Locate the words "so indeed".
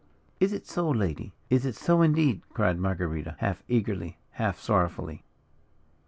1.75-2.41